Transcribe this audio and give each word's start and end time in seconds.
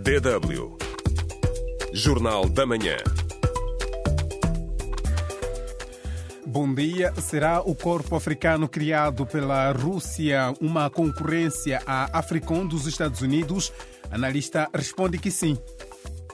DW 0.00 0.78
Jornal 1.92 2.48
da 2.48 2.64
Manhã. 2.64 2.96
Bom 6.46 6.72
dia. 6.72 7.12
Será 7.20 7.60
o 7.60 7.74
corpo 7.74 8.16
africano 8.16 8.66
criado 8.66 9.26
pela 9.26 9.70
Rússia 9.72 10.54
uma 10.58 10.88
concorrência 10.88 11.82
à 11.86 12.18
Africom 12.18 12.66
dos 12.66 12.86
Estados 12.86 13.20
Unidos? 13.20 13.70
Analista 14.10 14.70
responde 14.74 15.18
que 15.18 15.30
sim. 15.30 15.58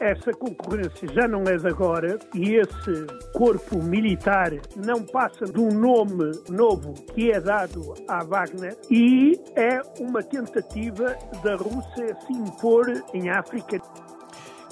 Essa 0.01 0.31
concorrência 0.33 1.09
já 1.15 1.27
não 1.27 1.43
é 1.45 1.57
de 1.57 1.67
agora 1.69 2.19
e 2.35 2.57
esse 2.57 3.07
corpo 3.33 3.83
militar 3.83 4.53
não 4.77 5.03
passa 5.03 5.47
de 5.47 5.59
um 5.59 5.71
nome 5.71 6.33
novo 6.51 6.93
que 7.15 7.31
é 7.31 7.41
dado 7.41 7.95
à 8.07 8.23
Wagner 8.23 8.77
e 8.91 9.41
é 9.55 9.81
uma 9.99 10.23
tentativa 10.23 11.17
da 11.43 11.57
Rússia 11.57 12.15
se 12.27 12.33
impor 12.33 12.87
em 13.15 13.31
África. 13.31 13.81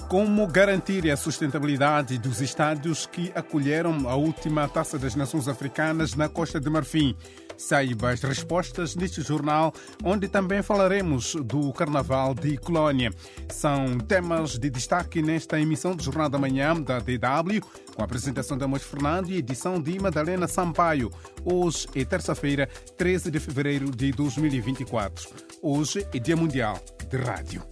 Como 0.07 0.45
garantir 0.45 1.09
a 1.09 1.17
sustentabilidade 1.17 2.19
dos 2.19 2.39
estádios 2.39 3.07
que 3.07 3.31
acolheram 3.33 4.07
a 4.07 4.15
última 4.15 4.69
Taça 4.69 4.99
das 4.99 5.15
Nações 5.15 5.47
Africanas 5.47 6.13
na 6.13 6.29
Costa 6.29 6.59
de 6.59 6.69
Marfim? 6.69 7.15
Saiba 7.57 8.11
as 8.11 8.21
respostas 8.21 8.95
neste 8.95 9.21
jornal, 9.21 9.73
onde 10.03 10.27
também 10.27 10.61
falaremos 10.61 11.35
do 11.35 11.71
Carnaval 11.73 12.33
de 12.33 12.57
Colônia. 12.57 13.11
São 13.49 13.97
temas 13.97 14.57
de 14.57 14.69
destaque 14.69 15.21
nesta 15.21 15.59
emissão 15.59 15.95
do 15.95 16.03
Jornal 16.03 16.29
da 16.29 16.37
Manhã 16.37 16.79
da 16.79 16.99
DW, 16.99 17.61
com 17.93 18.01
a 18.01 18.05
apresentação 18.05 18.57
de 18.57 18.63
Amos 18.63 18.83
Fernando 18.83 19.29
e 19.29 19.37
edição 19.37 19.81
de 19.81 19.99
Madalena 19.99 20.47
Sampaio. 20.47 21.11
Hoje 21.43 21.87
é 21.95 22.03
terça-feira, 22.03 22.67
13 22.97 23.31
de 23.31 23.39
fevereiro 23.39 23.89
de 23.89 24.11
2024. 24.11 25.29
Hoje 25.61 26.07
é 26.13 26.19
Dia 26.19 26.35
Mundial 26.35 26.79
de 27.09 27.17
Rádio. 27.17 27.63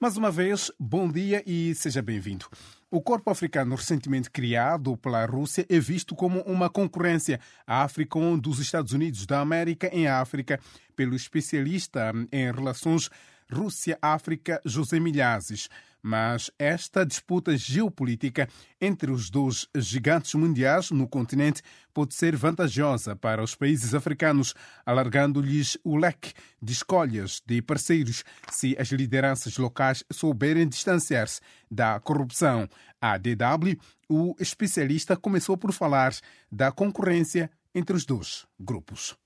Mais 0.00 0.16
uma 0.18 0.30
vez, 0.30 0.70
bom 0.78 1.10
dia 1.10 1.42
e 1.46 1.74
seja 1.74 2.02
bem-vindo. 2.02 2.46
O 2.94 3.02
corpo 3.02 3.28
africano 3.28 3.74
recentemente 3.74 4.30
criado 4.30 4.96
pela 4.96 5.26
Rússia 5.26 5.66
é 5.68 5.80
visto 5.80 6.14
como 6.14 6.42
uma 6.42 6.70
concorrência. 6.70 7.40
À 7.66 7.82
Africom 7.82 8.38
dos 8.38 8.60
Estados 8.60 8.92
Unidos 8.92 9.26
da 9.26 9.40
América 9.40 9.88
em 9.92 10.06
África 10.06 10.60
pelo 10.94 11.16
especialista 11.16 12.12
em 12.30 12.52
relações 12.52 13.10
Rússia-África 13.52 14.60
José 14.64 14.98
Milhazes. 15.00 15.68
Mas 16.06 16.50
esta 16.58 17.04
disputa 17.04 17.56
geopolítica 17.56 18.46
entre 18.78 19.10
os 19.10 19.30
dois 19.30 19.66
gigantes 19.74 20.34
mundiais 20.34 20.90
no 20.90 21.08
continente 21.08 21.62
pode 21.94 22.12
ser 22.12 22.36
vantajosa 22.36 23.16
para 23.16 23.42
os 23.42 23.54
países 23.54 23.94
africanos, 23.94 24.54
alargando-lhes 24.84 25.78
o 25.82 25.96
leque 25.96 26.34
de 26.60 26.74
escolhas 26.74 27.40
de 27.46 27.62
parceiros 27.62 28.22
se 28.50 28.76
as 28.78 28.88
lideranças 28.88 29.56
locais 29.56 30.04
souberem 30.12 30.68
distanciar-se 30.68 31.40
da 31.70 31.98
corrupção. 32.00 32.68
A 33.00 33.16
DW, 33.16 33.80
o 34.06 34.34
especialista 34.38 35.16
começou 35.16 35.56
por 35.56 35.72
falar 35.72 36.14
da 36.52 36.70
concorrência 36.70 37.50
entre 37.74 37.96
os 37.96 38.04
dois 38.04 38.46
grupos. 38.60 39.16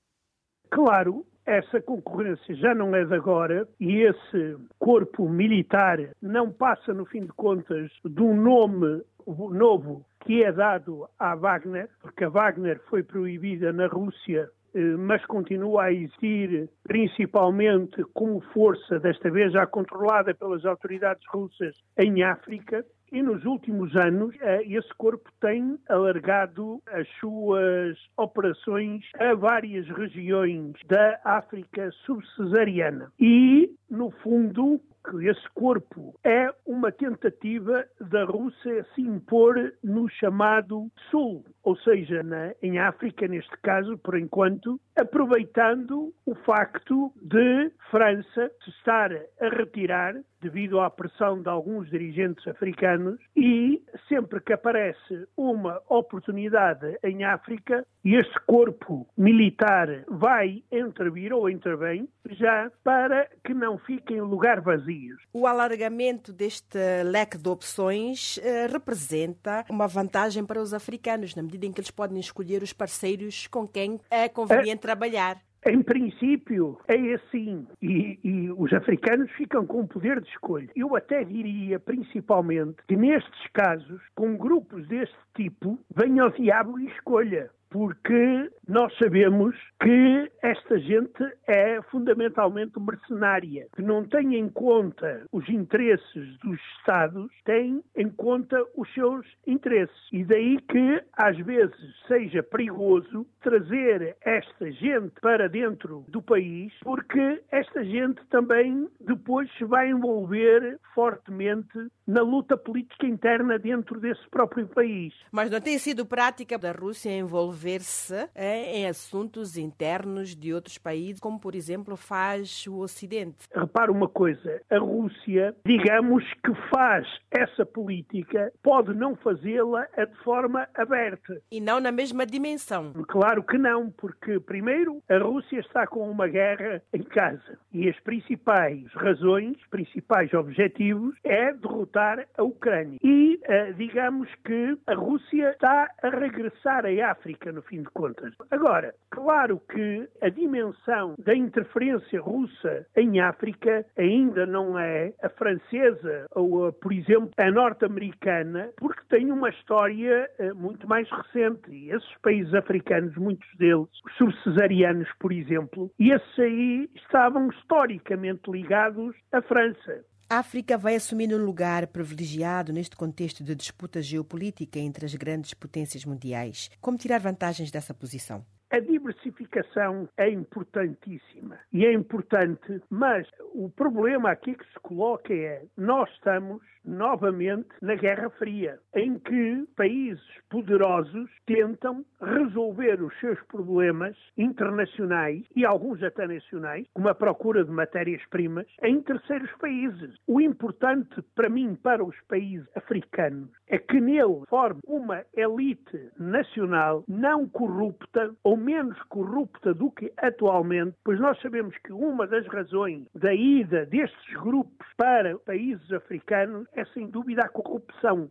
Claro, 0.70 1.26
essa 1.48 1.80
concorrência 1.80 2.54
já 2.56 2.74
não 2.74 2.94
é 2.94 3.04
de 3.04 3.14
agora 3.14 3.66
e 3.80 4.02
esse 4.02 4.56
corpo 4.78 5.26
militar 5.28 5.98
não 6.20 6.52
passa, 6.52 6.92
no 6.92 7.06
fim 7.06 7.22
de 7.22 7.32
contas, 7.32 7.90
de 8.04 8.20
um 8.20 8.36
nome 8.36 9.02
novo 9.26 10.04
que 10.20 10.44
é 10.44 10.52
dado 10.52 11.08
à 11.18 11.34
Wagner, 11.34 11.88
porque 12.02 12.24
a 12.24 12.28
Wagner 12.28 12.78
foi 12.90 13.02
proibida 13.02 13.72
na 13.72 13.86
Rússia 13.86 14.50
mas 14.98 15.24
continua 15.26 15.84
a 15.84 15.92
existir 15.92 16.68
principalmente 16.82 18.02
como 18.14 18.40
força, 18.52 18.98
desta 19.00 19.30
vez 19.30 19.52
já 19.52 19.66
controlada 19.66 20.34
pelas 20.34 20.64
autoridades 20.64 21.26
russas 21.32 21.76
em 21.96 22.22
África, 22.22 22.84
e 23.10 23.22
nos 23.22 23.44
últimos 23.46 23.96
anos, 23.96 24.36
esse 24.66 24.94
corpo 24.98 25.30
tem 25.40 25.78
alargado 25.88 26.78
as 26.88 27.08
suas 27.18 27.96
operações 28.16 29.02
a 29.18 29.34
várias 29.34 29.88
regiões 29.88 30.74
da 30.86 31.18
África 31.24 31.90
subsaariana. 32.04 33.10
E, 33.18 33.70
no 33.90 34.10
fundo, 34.10 34.78
esse 35.22 35.48
corpo 35.54 36.14
é 36.24 36.50
uma 36.66 36.92
tentativa 36.92 37.84
da 38.00 38.24
Rússia 38.24 38.86
se 38.94 39.02
impor 39.02 39.72
no 39.82 40.08
chamado 40.08 40.90
Sul, 41.10 41.44
ou 41.62 41.76
seja, 41.78 42.22
na, 42.22 42.52
em 42.62 42.78
África, 42.78 43.26
neste 43.26 43.56
caso, 43.62 43.96
por 43.98 44.18
enquanto, 44.18 44.80
aproveitando 44.96 46.12
o 46.26 46.34
facto 46.34 47.12
de 47.22 47.70
França 47.90 48.50
se 48.64 48.70
estar 48.70 49.12
a 49.12 49.48
retirar 49.48 50.14
devido 50.40 50.80
à 50.80 50.90
pressão 50.90 51.40
de 51.40 51.48
alguns 51.48 51.88
dirigentes 51.90 52.46
africanos 52.46 53.18
e 53.36 53.82
sempre 54.08 54.40
que 54.40 54.52
aparece 54.52 55.26
uma 55.36 55.80
oportunidade 55.88 56.98
em 57.02 57.24
África, 57.24 57.86
este 58.04 58.38
corpo 58.46 59.06
militar 59.16 60.04
vai 60.08 60.62
intervir 60.72 61.32
ou 61.32 61.50
intervém 61.50 62.08
já 62.30 62.70
para 62.84 63.28
que 63.44 63.52
não 63.52 63.78
fiquem 63.78 64.20
lugar 64.20 64.60
vazios. 64.60 65.20
O 65.32 65.46
alargamento 65.46 66.32
deste 66.32 66.78
leque 67.04 67.38
de 67.38 67.48
opções 67.48 68.38
eh, 68.42 68.66
representa 68.66 69.64
uma 69.68 69.86
vantagem 69.86 70.44
para 70.44 70.60
os 70.60 70.72
africanos, 70.72 71.34
na 71.34 71.42
medida 71.42 71.66
em 71.66 71.72
que 71.72 71.80
eles 71.80 71.90
podem 71.90 72.20
escolher 72.20 72.62
os 72.62 72.72
parceiros 72.72 73.46
com 73.46 73.66
quem 73.66 74.00
é 74.10 74.28
conveniente 74.28 74.70
é... 74.70 74.76
trabalhar. 74.76 75.47
Em 75.66 75.82
princípio, 75.82 76.78
é 76.86 77.14
assim. 77.14 77.66
E, 77.82 78.18
e, 78.22 78.50
os 78.52 78.72
africanos 78.72 79.30
ficam 79.32 79.66
com 79.66 79.86
poder 79.86 80.20
de 80.20 80.28
escolha. 80.28 80.68
Eu 80.76 80.94
até 80.94 81.24
diria, 81.24 81.80
principalmente, 81.80 82.76
que 82.86 82.96
nestes 82.96 83.46
casos, 83.52 84.00
com 84.14 84.36
grupos 84.36 84.86
deste 84.86 85.16
tipo, 85.34 85.78
venha 85.94 86.26
o 86.26 86.30
diabo 86.30 86.78
e 86.78 86.86
escolha 86.86 87.50
porque 87.70 88.50
nós 88.66 88.96
sabemos 88.98 89.54
que 89.82 90.30
esta 90.42 90.78
gente 90.78 91.24
é 91.46 91.80
fundamentalmente 91.90 92.78
mercenária, 92.78 93.66
que 93.74 93.82
não 93.82 94.04
tem 94.04 94.36
em 94.36 94.48
conta 94.48 95.24
os 95.32 95.48
interesses 95.48 96.38
dos 96.38 96.58
Estados, 96.78 97.30
tem 97.44 97.82
em 97.96 98.10
conta 98.10 98.62
os 98.76 98.92
seus 98.92 99.26
interesses. 99.46 99.96
E 100.12 100.24
daí 100.24 100.58
que, 100.68 101.02
às 101.12 101.36
vezes, 101.38 101.76
seja 102.06 102.42
perigoso 102.42 103.26
trazer 103.40 104.16
esta 104.20 104.70
gente 104.72 105.14
para 105.20 105.48
dentro 105.48 106.04
do 106.08 106.22
país, 106.22 106.72
porque 106.82 107.42
esta 107.50 107.84
gente 107.84 108.20
também 108.26 108.88
depois 109.00 109.50
se 109.56 109.64
vai 109.64 109.90
envolver 109.90 110.78
fortemente 110.94 111.88
na 112.06 112.22
luta 112.22 112.56
política 112.56 113.06
interna 113.06 113.58
dentro 113.58 114.00
desse 114.00 114.26
próprio 114.30 114.66
país. 114.66 115.12
Mas 115.30 115.50
não 115.50 115.60
tem 115.60 115.78
sido 115.78 116.06
prática 116.06 116.58
da 116.58 116.72
Rússia 116.72 117.10
envolver-se 117.58 118.14
é, 118.34 118.78
em 118.78 118.86
assuntos 118.86 119.56
internos 119.56 120.34
de 120.34 120.54
outros 120.54 120.78
países, 120.78 121.20
como 121.20 121.38
por 121.38 121.54
exemplo 121.54 121.96
faz 121.96 122.66
o 122.66 122.78
Ocidente? 122.78 123.48
Repara 123.52 123.90
uma 123.90 124.08
coisa, 124.08 124.60
a 124.70 124.78
Rússia, 124.78 125.54
digamos 125.66 126.24
que 126.44 126.54
faz 126.70 127.06
essa 127.30 127.66
política, 127.66 128.52
pode 128.62 128.94
não 128.94 129.16
fazê-la 129.16 129.86
de 129.96 130.16
forma 130.22 130.68
aberta. 130.74 131.40
E 131.50 131.60
não 131.60 131.80
na 131.80 131.90
mesma 131.90 132.24
dimensão. 132.24 132.92
Claro 133.08 133.42
que 133.42 133.58
não, 133.58 133.90
porque 133.90 134.38
primeiro 134.40 135.02
a 135.08 135.18
Rússia 135.18 135.60
está 135.60 135.86
com 135.86 136.08
uma 136.08 136.28
guerra 136.28 136.82
em 136.92 137.02
casa 137.02 137.58
e 137.72 137.88
as 137.88 137.98
principais 138.00 138.84
razões, 138.94 139.56
principais 139.70 140.32
objetivos 140.32 141.14
é 141.24 141.52
derrotar 141.52 142.26
a 142.36 142.42
Ucrânia. 142.42 142.98
E 143.02 143.36
uh, 143.36 143.74
digamos 143.74 144.28
que 144.44 144.78
a 144.86 144.94
Rússia 144.94 145.50
está 145.50 145.90
a 146.02 146.08
regressar 146.08 146.84
à 146.86 147.10
África, 147.10 147.47
no 147.52 147.62
fim 147.62 147.82
de 147.82 147.90
contas. 147.90 148.34
Agora, 148.50 148.94
claro 149.10 149.60
que 149.70 150.08
a 150.22 150.28
dimensão 150.28 151.14
da 151.18 151.34
interferência 151.34 152.20
russa 152.20 152.86
em 152.96 153.20
África 153.20 153.84
ainda 153.96 154.46
não 154.46 154.78
é 154.78 155.12
a 155.22 155.28
francesa 155.28 156.26
ou, 156.32 156.72
por 156.72 156.92
exemplo, 156.92 157.30
a 157.36 157.50
norte-americana, 157.50 158.70
porque 158.76 159.02
tem 159.08 159.30
uma 159.30 159.48
história 159.50 160.28
uh, 160.38 160.54
muito 160.54 160.88
mais 160.88 161.08
recente. 161.10 161.70
E 161.70 161.90
esses 161.90 162.18
países 162.22 162.52
africanos, 162.54 163.16
muitos 163.16 163.48
deles, 163.56 163.88
os 164.04 164.16
subcesarianos, 164.16 165.08
por 165.18 165.32
exemplo, 165.32 165.90
e 165.98 166.10
esses 166.10 166.38
aí 166.38 166.90
estavam 166.94 167.48
historicamente 167.48 168.50
ligados 168.50 169.14
à 169.32 169.42
França. 169.42 170.04
A 170.30 170.40
África 170.40 170.76
vai 170.76 170.94
assumir 170.94 171.32
um 171.34 171.42
lugar 171.42 171.86
privilegiado 171.86 172.70
neste 172.70 172.94
contexto 172.94 173.42
de 173.42 173.54
disputa 173.54 174.02
geopolítica 174.02 174.78
entre 174.78 175.06
as 175.06 175.14
grandes 175.14 175.54
potências 175.54 176.04
mundiais. 176.04 176.70
Como 176.82 176.98
tirar 176.98 177.18
vantagens 177.18 177.70
dessa 177.70 177.94
posição? 177.94 178.44
A 178.70 178.80
diversificação 178.80 180.06
é 180.18 180.28
importantíssima 180.28 181.58
e 181.72 181.86
é 181.86 181.92
importante, 181.92 182.82
mas 182.90 183.26
o 183.54 183.70
problema 183.70 184.30
aqui 184.30 184.54
que 184.54 184.64
se 184.66 184.78
coloca 184.80 185.32
é 185.32 185.64
nós 185.74 186.10
estamos 186.10 186.60
novamente 186.84 187.68
na 187.80 187.94
Guerra 187.94 188.30
Fria, 188.30 188.78
em 188.94 189.18
que 189.18 189.66
países 189.76 190.22
poderosos 190.50 191.30
tentam 191.46 192.04
resolver 192.20 193.02
os 193.02 193.18
seus 193.20 193.40
problemas 193.44 194.16
internacionais 194.36 195.44
e 195.54 195.64
alguns 195.64 196.02
até 196.02 196.26
nacionais, 196.26 196.86
como 196.94 197.08
a 197.08 197.14
procura 197.14 197.64
de 197.64 197.70
matérias-primas, 197.70 198.66
em 198.82 199.00
terceiros 199.02 199.50
países. 199.60 200.14
O 200.26 200.40
importante 200.40 201.22
para 201.34 201.48
mim, 201.48 201.74
para 201.74 202.04
os 202.04 202.16
países 202.28 202.66
africanos, 202.74 203.50
é 203.66 203.78
que 203.78 204.00
nele 204.00 204.42
forme 204.48 204.80
uma 204.86 205.24
elite 205.34 206.10
nacional 206.18 207.04
não 207.06 207.46
corrupta 207.48 208.34
ou 208.42 208.57
menos 208.58 209.00
corrupta 209.04 209.72
do 209.72 209.90
que 209.90 210.12
atualmente, 210.16 210.96
pois 211.04 211.18
nós 211.20 211.40
sabemos 211.40 211.76
que 211.78 211.92
uma 211.92 212.26
das 212.26 212.46
razões 212.46 213.06
da 213.14 213.32
ida 213.32 213.86
destes 213.86 214.34
grupos 214.34 214.86
para 214.96 215.38
países 215.38 215.92
africanos 215.92 216.66
é 216.74 216.84
sem 216.86 217.08
dúvida 217.08 217.44
a 217.44 217.48
corrupção. 217.48 218.30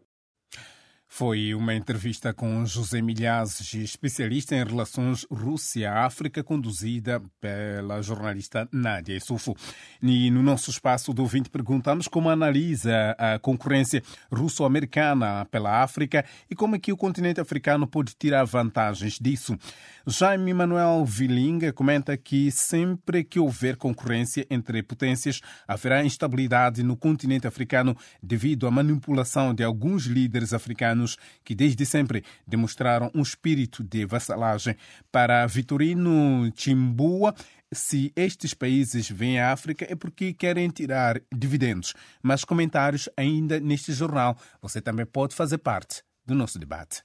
Foi 1.17 1.55
uma 1.55 1.73
entrevista 1.73 2.31
com 2.31 2.63
José 2.63 3.01
Milhazes, 3.01 3.73
especialista 3.73 4.55
em 4.55 4.63
relações 4.63 5.25
Rússia-África, 5.31 6.43
conduzida 6.43 7.19
pela 7.41 8.03
jornalista 8.03 8.69
Nádia 8.71 9.17
Issoufo. 9.17 9.55
E 9.99 10.29
no 10.29 10.43
nosso 10.43 10.69
espaço 10.69 11.11
do 11.15 11.23
ouvinte 11.23 11.49
perguntamos 11.49 12.07
como 12.07 12.29
analisa 12.29 13.15
a 13.17 13.39
concorrência 13.39 14.03
russo-americana 14.31 15.43
pela 15.49 15.81
África 15.81 16.23
e 16.51 16.53
como 16.53 16.75
é 16.75 16.79
que 16.79 16.93
o 16.93 16.97
continente 16.97 17.41
africano 17.41 17.87
pode 17.87 18.13
tirar 18.13 18.43
vantagens 18.43 19.17
disso. 19.19 19.57
Jaime 20.05 20.53
Manuel 20.53 21.03
Vilinga 21.03 21.73
comenta 21.73 22.15
que 22.15 22.51
sempre 22.51 23.23
que 23.23 23.39
houver 23.39 23.75
concorrência 23.75 24.45
entre 24.51 24.83
potências, 24.83 25.41
haverá 25.67 26.05
instabilidade 26.05 26.83
no 26.83 26.95
continente 26.95 27.47
africano 27.47 27.97
devido 28.21 28.67
à 28.67 28.71
manipulação 28.71 29.51
de 29.51 29.63
alguns 29.63 30.05
líderes 30.05 30.53
africanos 30.53 31.06
que 31.43 31.55
desde 31.55 31.85
sempre 31.85 32.23
demonstraram 32.45 33.11
um 33.13 33.21
espírito 33.21 33.83
de 33.83 34.05
vassalagem. 34.05 34.75
Para 35.11 35.45
Vitorino 35.45 36.51
Chimbua, 36.55 37.33
se 37.71 38.11
estes 38.15 38.53
países 38.53 39.09
vêm 39.09 39.39
à 39.39 39.51
África 39.51 39.85
é 39.89 39.95
porque 39.95 40.33
querem 40.33 40.69
tirar 40.69 41.21
dividendos. 41.33 41.93
Mas 42.21 42.43
comentários 42.43 43.07
ainda 43.15 43.59
neste 43.59 43.93
jornal. 43.93 44.37
Você 44.61 44.81
também 44.81 45.05
pode 45.05 45.35
fazer 45.35 45.57
parte 45.59 46.03
do 46.25 46.35
nosso 46.35 46.59
debate. 46.59 47.03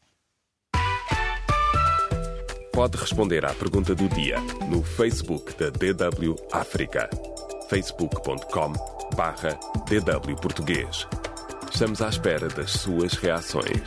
Pode 2.72 2.96
responder 2.96 3.44
à 3.44 3.52
pergunta 3.52 3.94
do 3.94 4.08
dia 4.08 4.40
no 4.70 4.82
Facebook 4.82 5.52
da 5.58 5.68
DW 5.68 6.34
África. 6.50 7.08
facebook.com 7.68 8.72
barra 9.14 9.58
DW 9.86 10.36
Português. 10.36 11.06
Estamos 11.72 12.02
à 12.02 12.08
espera 12.08 12.48
das 12.48 12.70
suas 12.70 13.14
reações. 13.14 13.80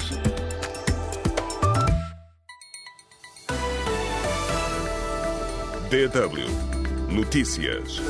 DW 5.90 7.14
Notícias. 7.14 8.02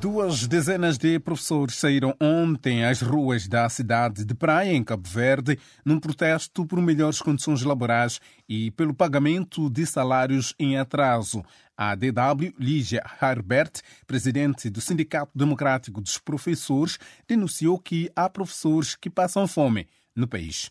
Duas 0.00 0.46
dezenas 0.46 0.96
de 0.96 1.18
professores 1.18 1.74
saíram 1.74 2.16
ontem 2.18 2.86
às 2.86 3.02
ruas 3.02 3.46
da 3.46 3.68
cidade 3.68 4.24
de 4.24 4.34
Praia, 4.34 4.72
em 4.72 4.82
Cabo 4.82 5.06
Verde, 5.06 5.58
num 5.84 6.00
protesto 6.00 6.64
por 6.64 6.80
melhores 6.80 7.20
condições 7.20 7.62
laborais 7.62 8.18
e 8.48 8.70
pelo 8.70 8.94
pagamento 8.94 9.68
de 9.68 9.84
salários 9.84 10.54
em 10.58 10.78
atraso. 10.78 11.44
A 11.76 11.94
DW, 11.94 12.54
Lígia 12.58 13.04
Harbert, 13.20 13.82
presidente 14.06 14.70
do 14.70 14.80
Sindicato 14.80 15.32
Democrático 15.36 16.00
dos 16.00 16.16
Professores, 16.16 16.98
denunciou 17.28 17.78
que 17.78 18.10
há 18.16 18.26
professores 18.30 18.96
que 18.96 19.10
passam 19.10 19.46
fome 19.46 19.86
no 20.16 20.26
país. 20.26 20.70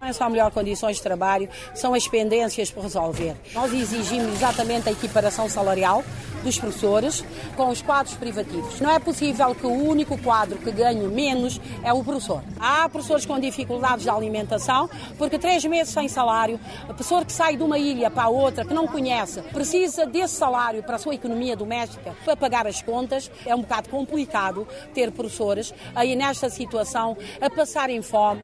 Não 0.00 0.08
é 0.08 0.14
só 0.14 0.30
melhor 0.30 0.50
condições 0.50 0.96
de 0.96 1.02
trabalho, 1.02 1.46
são 1.74 1.92
as 1.92 2.08
pendências 2.08 2.70
por 2.70 2.84
resolver. 2.84 3.36
Nós 3.52 3.70
exigimos 3.70 4.32
exatamente 4.32 4.88
a 4.88 4.92
equiparação 4.92 5.46
salarial 5.46 6.02
dos 6.42 6.58
professores 6.58 7.22
com 7.54 7.68
os 7.68 7.82
quadros 7.82 8.14
privativos. 8.14 8.80
Não 8.80 8.90
é 8.90 8.98
possível 8.98 9.54
que 9.54 9.66
o 9.66 9.70
único 9.70 10.16
quadro 10.16 10.56
que 10.56 10.72
ganhe 10.72 11.06
menos 11.06 11.60
é 11.84 11.92
o 11.92 12.02
professor. 12.02 12.42
Há 12.58 12.88
professores 12.88 13.26
com 13.26 13.38
dificuldades 13.38 14.04
de 14.04 14.08
alimentação, 14.08 14.88
porque 15.18 15.38
três 15.38 15.62
meses 15.66 15.92
sem 15.92 16.08
salário, 16.08 16.58
a 16.88 16.94
pessoa 16.94 17.22
que 17.22 17.32
sai 17.32 17.58
de 17.58 17.62
uma 17.62 17.78
ilha 17.78 18.10
para 18.10 18.26
outra, 18.30 18.64
que 18.64 18.72
não 18.72 18.86
conhece, 18.86 19.42
precisa 19.42 20.06
desse 20.06 20.34
salário 20.34 20.82
para 20.82 20.96
a 20.96 20.98
sua 20.98 21.14
economia 21.14 21.54
doméstica, 21.54 22.16
para 22.24 22.34
pagar 22.34 22.66
as 22.66 22.80
contas. 22.80 23.30
É 23.44 23.54
um 23.54 23.60
bocado 23.60 23.90
complicado 23.90 24.66
ter 24.94 25.12
professores 25.12 25.74
aí 25.94 26.16
nesta 26.16 26.48
situação 26.48 27.18
a 27.38 27.50
passarem 27.50 28.00
fome. 28.00 28.40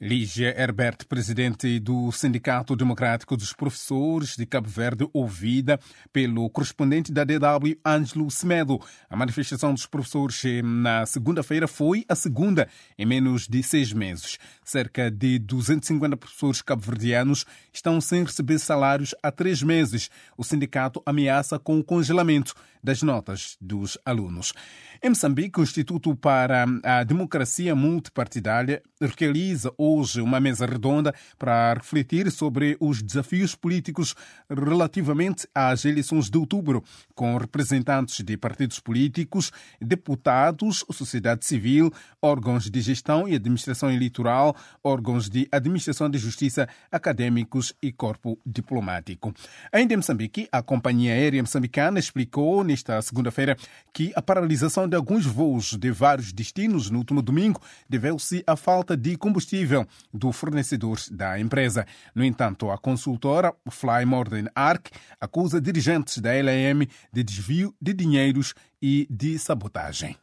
Lígia 0.00 0.54
Herbert, 0.56 0.98
presidente 1.08 1.80
do 1.80 2.12
Sindicato 2.12 2.76
Democrático 2.76 3.36
dos 3.36 3.52
Professores 3.52 4.36
de 4.36 4.46
Cabo 4.46 4.68
Verde, 4.68 5.08
ouvida 5.12 5.80
pelo 6.12 6.48
correspondente 6.50 7.10
da 7.10 7.24
DW, 7.24 7.76
Ângelo 7.84 8.30
Semedo. 8.30 8.78
A 9.10 9.16
manifestação 9.16 9.74
dos 9.74 9.86
professores 9.86 10.44
eh, 10.44 10.62
na 10.62 11.04
segunda-feira 11.04 11.66
foi 11.66 12.04
a 12.08 12.14
segunda 12.14 12.68
em 12.96 13.04
menos 13.04 13.48
de 13.48 13.60
seis 13.60 13.92
meses. 13.92 14.38
Cerca 14.62 15.10
de 15.10 15.36
250 15.40 16.16
professores 16.16 16.62
cabo-verdianos 16.62 17.44
estão 17.72 18.00
sem 18.00 18.22
receber 18.22 18.60
salários 18.60 19.16
há 19.20 19.32
três 19.32 19.64
meses. 19.64 20.12
O 20.36 20.44
sindicato 20.44 21.02
ameaça 21.04 21.58
com 21.58 21.76
o 21.76 21.82
congelamento 21.82 22.54
das 22.88 23.02
notas 23.02 23.58
dos 23.60 23.98
alunos. 24.02 24.54
Em 25.02 25.10
Moçambique, 25.10 25.60
o 25.60 25.62
Instituto 25.62 26.16
para 26.16 26.64
a 26.82 27.04
Democracia 27.04 27.74
Multipartidária 27.74 28.82
realiza 29.16 29.70
hoje 29.76 30.22
uma 30.22 30.40
mesa 30.40 30.64
redonda 30.64 31.14
para 31.38 31.74
refletir 31.74 32.30
sobre 32.32 32.78
os 32.80 33.02
desafios 33.02 33.54
políticos 33.54 34.14
relativamente 34.48 35.46
às 35.54 35.84
eleições 35.84 36.30
de 36.30 36.38
outubro, 36.38 36.82
com 37.14 37.36
representantes 37.36 38.24
de 38.24 38.36
partidos 38.38 38.80
políticos, 38.80 39.52
deputados, 39.80 40.84
sociedade 40.90 41.44
civil, 41.44 41.92
órgãos 42.22 42.70
de 42.70 42.80
gestão 42.80 43.28
e 43.28 43.34
administração 43.34 43.90
eleitoral, 43.92 44.56
órgãos 44.82 45.28
de 45.28 45.46
administração 45.52 46.08
de 46.08 46.16
justiça, 46.16 46.66
acadêmicos 46.90 47.74
e 47.82 47.92
corpo 47.92 48.38
diplomático. 48.44 49.34
Ainda 49.70 49.92
em 49.92 49.98
Moçambique, 49.98 50.48
a 50.50 50.62
companhia 50.62 51.12
aérea 51.12 51.42
moçambicana 51.42 51.98
explicou 51.98 52.64
nesta 52.78 53.02
segunda-feira 53.02 53.56
que 53.92 54.12
a 54.14 54.22
paralisação 54.22 54.88
de 54.88 54.96
alguns 54.96 55.26
voos 55.26 55.76
de 55.76 55.90
vários 55.90 56.32
destinos 56.32 56.90
no 56.90 56.98
último 56.98 57.20
domingo 57.20 57.60
deveu-se 57.88 58.42
à 58.46 58.56
falta 58.56 58.96
de 58.96 59.16
combustível 59.16 59.86
do 60.12 60.30
fornecedor 60.32 60.98
da 61.10 61.38
empresa. 61.38 61.86
No 62.14 62.24
entanto, 62.24 62.70
a 62.70 62.78
consultora 62.78 63.52
Fly 63.68 64.04
Modern 64.04 64.48
Arc 64.54 64.90
acusa 65.20 65.60
dirigentes 65.60 66.18
da 66.18 66.30
LAM 66.30 66.86
de 67.12 67.24
desvio 67.24 67.74
de 67.80 67.92
dinheiros 67.92 68.54
e 68.80 69.06
de 69.10 69.38
sabotagem. 69.38 70.16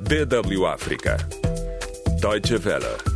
DW 0.00 0.66
África. 0.66 1.16
Deutsche 2.20 2.56
Welle. 2.56 3.15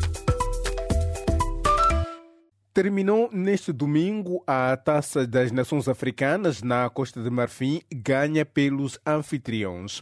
Terminou 2.73 3.29
neste 3.33 3.73
domingo 3.73 4.45
a 4.47 4.77
Taça 4.77 5.27
das 5.27 5.51
Nações 5.51 5.89
Africanas 5.89 6.63
na 6.63 6.89
Costa 6.89 7.21
de 7.21 7.29
Marfim, 7.29 7.81
ganha 7.93 8.47
pelos 8.47 8.97
anfitriões. 9.05 10.01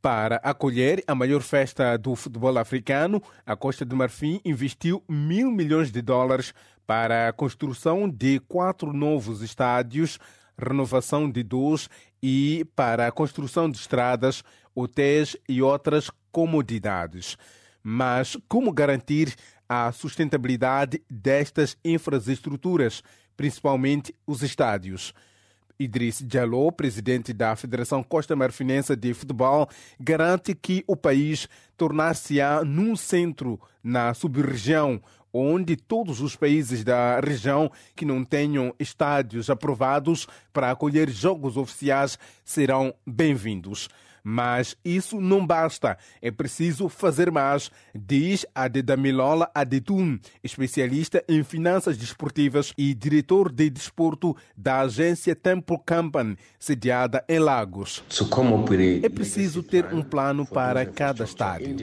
Para 0.00 0.36
acolher 0.36 1.04
a 1.06 1.14
maior 1.14 1.42
festa 1.42 1.94
do 1.98 2.16
futebol 2.16 2.56
africano, 2.56 3.22
a 3.44 3.54
Costa 3.54 3.84
de 3.84 3.94
Marfim 3.94 4.40
investiu 4.46 5.04
mil 5.06 5.50
milhões 5.50 5.92
de 5.92 6.00
dólares 6.00 6.54
para 6.86 7.28
a 7.28 7.32
construção 7.34 8.08
de 8.08 8.40
quatro 8.40 8.94
novos 8.94 9.42
estádios, 9.42 10.18
renovação 10.58 11.30
de 11.30 11.42
dois 11.42 11.86
e 12.22 12.64
para 12.74 13.06
a 13.06 13.12
construção 13.12 13.70
de 13.70 13.76
estradas, 13.76 14.42
hotéis 14.74 15.36
e 15.46 15.60
outras 15.60 16.10
comodidades. 16.32 17.36
Mas 17.82 18.38
como 18.48 18.72
garantir 18.72 19.34
a 19.68 19.90
sustentabilidade 19.92 21.02
destas 21.10 21.76
infraestruturas, 21.84 23.02
principalmente 23.36 24.14
os 24.26 24.42
estádios. 24.42 25.12
Idriss 25.78 26.24
Jalou, 26.30 26.72
presidente 26.72 27.32
da 27.32 27.54
Federação 27.54 28.02
Costa 28.02 28.34
Marfinense 28.34 28.96
de 28.96 29.12
Futebol, 29.12 29.68
garante 30.00 30.54
que 30.54 30.82
o 30.86 30.96
país 30.96 31.48
tornar-se-á 31.76 32.64
num 32.64 32.96
centro 32.96 33.60
na 33.82 34.14
sub-região, 34.14 35.02
onde 35.32 35.76
todos 35.76 36.22
os 36.22 36.34
países 36.34 36.82
da 36.82 37.20
região 37.20 37.70
que 37.94 38.06
não 38.06 38.24
tenham 38.24 38.74
estádios 38.78 39.50
aprovados 39.50 40.26
para 40.50 40.70
acolher 40.70 41.10
jogos 41.10 41.58
oficiais 41.58 42.18
serão 42.42 42.94
bem-vindos 43.06 43.88
Mas 44.28 44.76
isso 44.84 45.20
não 45.20 45.46
basta. 45.46 45.96
É 46.20 46.32
preciso 46.32 46.88
fazer 46.88 47.30
mais, 47.30 47.70
diz 47.94 48.44
Adedamilola 48.52 49.48
Adetun, 49.54 50.18
especialista 50.42 51.22
em 51.28 51.44
finanças 51.44 51.96
desportivas 51.96 52.72
e 52.76 52.92
diretor 52.92 53.52
de 53.52 53.70
desporto 53.70 54.36
da 54.56 54.80
agência 54.80 55.36
Temple 55.36 55.78
Company, 55.86 56.36
sediada 56.58 57.24
em 57.28 57.38
Lagos. 57.38 58.02
É 59.00 59.08
preciso 59.08 59.62
ter 59.62 59.94
um 59.94 60.02
plano 60.02 60.44
para 60.44 60.84
cada 60.84 61.22
estádio. 61.22 61.76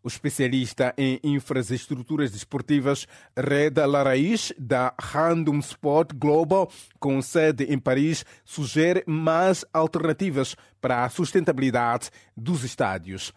O 0.00 0.06
especialista 0.06 0.94
em 0.96 1.18
infraestruturas 1.24 2.30
desportivas 2.30 3.08
Reda 3.36 3.84
Laraís, 3.84 4.52
da 4.56 4.94
Random 4.96 5.58
Sport 5.58 6.12
Global, 6.14 6.70
com 7.00 7.20
sede 7.20 7.64
em 7.64 7.80
Paris, 7.80 8.24
sugere 8.44 9.02
mais 9.08 9.64
alternativas 9.72 10.54
para 10.80 11.04
a 11.04 11.08
sustentabilidade 11.08 11.63
dos 12.36 12.64
estádios. 12.64 13.32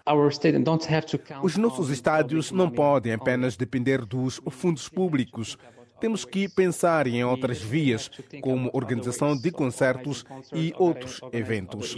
Os 1.43 1.57
nossos 1.57 1.89
estádios 1.89 2.51
não 2.51 2.69
podem 2.69 3.13
apenas 3.13 3.55
depender 3.55 4.05
dos 4.05 4.41
fundos 4.49 4.89
públicos. 4.89 5.57
Temos 5.99 6.23
que 6.23 6.47
pensar 6.47 7.07
em 7.07 7.23
outras 7.23 7.59
vias, 7.59 8.11
como 8.41 8.69
organização 8.71 9.35
de 9.35 9.49
concertos 9.49 10.23
e 10.53 10.71
outros 10.77 11.19
eventos. 11.31 11.95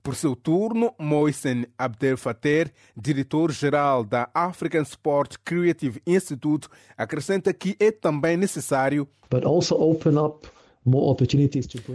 Por 0.00 0.14
seu 0.14 0.36
turno, 0.36 0.94
Moisen 0.96 1.66
Abdel 1.76 2.16
Fater, 2.16 2.72
diretor-geral 2.96 4.04
da 4.04 4.30
African 4.32 4.82
Sport 4.82 5.38
Creative 5.44 6.00
Institute, 6.06 6.68
acrescenta 6.96 7.52
que 7.52 7.76
é 7.80 7.90
também 7.90 8.36
necessário 8.36 9.08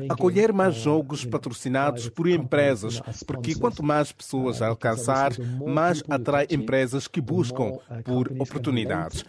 Acolher 0.10 0.54
mais 0.54 0.76
jogos 0.76 1.26
patrocinados 1.26 2.10
por 2.10 2.28
empresas, 2.28 3.02
porque 3.26 3.54
quanto 3.56 3.84
mais 3.84 4.12
pessoas 4.12 4.62
alcançar, 4.62 5.32
mais 5.66 6.02
atrai 6.10 6.48
empresas 6.50 7.08
que 7.08 7.20
buscam 7.20 7.78
por 8.06 8.32
oportunidades. 8.40 9.26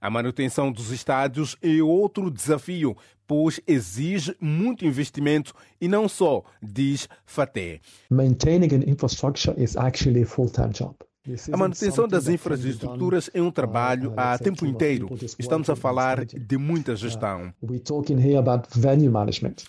A 0.00 0.10
manutenção 0.10 0.70
dos 0.70 0.90
estádios 0.92 1.56
é 1.60 1.82
outro 1.82 2.30
desafio, 2.30 2.96
pois 3.26 3.60
exige 3.66 4.36
muito 4.40 4.84
investimento 4.84 5.52
e 5.80 5.88
não 5.88 6.08
só, 6.08 6.42
diz 6.62 7.08
Faté. 7.24 7.80
Maintaining 8.10 8.74
an 8.74 8.88
infrastructure 8.88 9.54
is 9.60 9.76
actually 9.76 10.22
a 10.22 10.26
full-time 10.26 10.70
job. 10.70 10.94
A 11.52 11.56
manutenção 11.56 12.06
das 12.06 12.28
infraestruturas 12.28 13.28
é 13.34 13.42
um 13.42 13.50
trabalho 13.50 14.12
a 14.16 14.38
tempo 14.38 14.64
inteiro. 14.64 15.08
Estamos 15.38 15.68
a 15.68 15.76
falar 15.76 16.24
de 16.24 16.56
muita 16.56 16.94
gestão. 16.94 17.52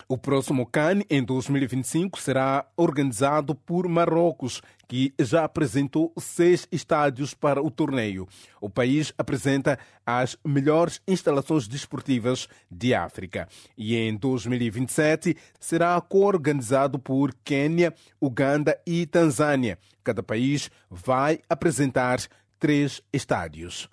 O 0.08 0.18
próximo 0.18 0.66
CAN, 0.66 1.02
em 1.10 1.24
2025, 1.24 2.20
será 2.22 2.66
organizado 2.76 3.56
por 3.56 3.88
Marrocos, 3.88 4.62
que 4.88 5.14
já 5.20 5.44
apresentou 5.44 6.14
seis 6.18 6.68
estádios 6.72 7.34
para 7.34 7.62
o 7.62 7.70
torneio. 7.70 8.28
O 8.62 8.70
país 8.70 9.14
apresenta 9.18 9.78
as 10.06 10.38
melhores 10.46 11.02
instalações 11.08 11.68
desportivas 11.68 12.48
de 12.72 12.94
África. 12.94 13.48
E 13.78 13.96
em 13.96 14.16
2027 14.16 15.36
será 15.60 16.00
co-organizado 16.00 16.98
por 16.98 17.34
Quênia, 17.44 17.94
Uganda 18.22 18.80
e 18.86 19.06
Tanzânia. 19.06 19.78
Cada 20.04 20.24
país 20.24 20.72
vai 20.90 21.40
apresentar 21.50 22.20
três 22.60 23.02
estádios. 23.12 23.90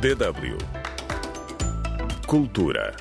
DW 0.00 0.58
Cultura 2.26 2.96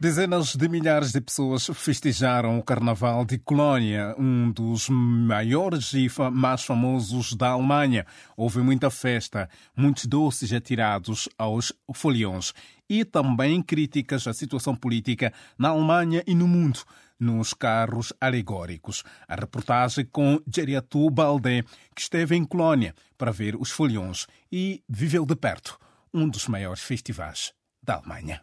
Dezenas 0.00 0.56
de 0.56 0.66
milhares 0.66 1.12
de 1.12 1.20
pessoas 1.20 1.66
festejaram 1.74 2.58
o 2.58 2.62
Carnaval 2.62 3.22
de 3.22 3.36
Colônia, 3.36 4.14
um 4.18 4.50
dos 4.50 4.88
maiores 4.88 5.92
e 5.92 6.08
mais 6.32 6.64
famosos 6.64 7.34
da 7.34 7.50
Alemanha. 7.50 8.06
Houve 8.34 8.60
muita 8.60 8.88
festa, 8.88 9.46
muitos 9.76 10.06
doces 10.06 10.54
atirados 10.54 11.28
aos 11.36 11.70
foliões 11.92 12.54
e 12.88 13.04
também 13.04 13.62
críticas 13.62 14.26
à 14.26 14.32
situação 14.32 14.74
política 14.74 15.34
na 15.58 15.68
Alemanha 15.68 16.24
e 16.26 16.34
no 16.34 16.48
mundo 16.48 16.80
nos 17.18 17.52
carros 17.52 18.10
alegóricos. 18.18 19.04
A 19.28 19.34
reportagem 19.34 20.06
com 20.06 20.40
Geriatu 20.50 21.10
Balde, 21.10 21.62
que 21.94 22.00
esteve 22.00 22.34
em 22.34 22.46
Colônia 22.46 22.94
para 23.18 23.32
ver 23.32 23.54
os 23.54 23.70
foliões 23.70 24.26
e 24.50 24.82
viveu 24.88 25.26
de 25.26 25.36
perto 25.36 25.78
um 26.14 26.26
dos 26.26 26.48
maiores 26.48 26.80
festivais 26.80 27.52
da 27.82 27.96
Alemanha. 27.96 28.40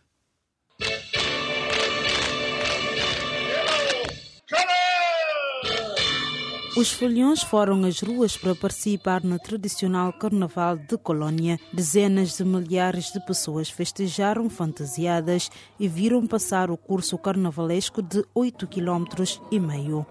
Os 6.77 6.91
folhões 6.91 7.41
foram 7.41 7.83
às 7.85 8.01
ruas 8.01 8.37
para 8.37 8.53
participar 8.53 9.23
no 9.23 9.39
tradicional 9.39 10.13
Carnaval 10.13 10.77
de 10.77 10.95
Colônia. 10.95 11.59
Dezenas 11.73 12.37
de 12.37 12.45
milhares 12.45 13.11
de 13.11 13.19
pessoas 13.25 13.67
festejaram 13.67 14.47
fantasiadas 14.47 15.49
e 15.79 15.87
viram 15.87 16.27
passar 16.27 16.69
o 16.69 16.77
curso 16.77 17.17
carnavalesco 17.17 18.03
de 18.03 18.23
8 18.31 18.67
km 18.67 19.05
e 19.51 19.59
meio. 19.59 20.05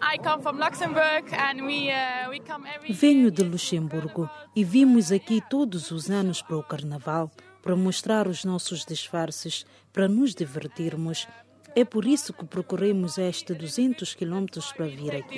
Venho 2.90 3.30
de 3.30 3.44
Luxemburgo 3.44 4.28
e 4.56 4.64
vimos 4.64 5.12
aqui 5.12 5.40
todos 5.48 5.92
os 5.92 6.10
anos 6.10 6.42
para 6.42 6.56
o 6.56 6.64
Carnaval, 6.64 7.30
para 7.62 7.76
mostrar 7.76 8.26
os 8.26 8.44
nossos 8.44 8.84
disfarces, 8.84 9.64
para 9.92 10.08
nos 10.08 10.34
divertirmos 10.34 11.28
é 11.76 11.84
por 11.84 12.06
isso 12.06 12.32
que 12.32 12.46
percorremos 12.46 13.18
este 13.18 13.52
200 13.52 14.14
km 14.14 14.46
para 14.74 14.86
vir 14.86 15.14
aqui. 15.14 15.36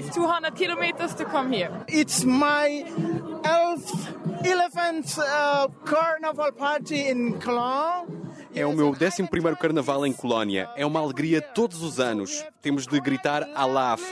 It's 1.88 2.24
my 2.24 2.84
11th 4.44 5.18
uh, 5.18 5.68
carnival 5.84 6.52
party 6.52 7.10
in 7.10 7.32
Cologne. 7.40 8.16
É 8.54 8.64
o 8.64 8.72
meu 8.72 8.90
11 8.90 9.28
carnaval 9.58 10.06
em 10.06 10.12
Colónia. 10.12 10.70
É 10.76 10.86
uma 10.86 11.00
alegria 11.00 11.42
todos 11.42 11.82
os 11.82 11.98
anos. 11.98 12.44
Temos 12.62 12.86
de 12.86 13.00
gritar 13.00 13.48
Alaf. 13.54 14.02